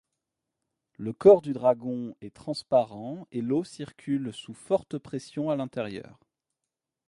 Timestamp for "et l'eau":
3.31-3.63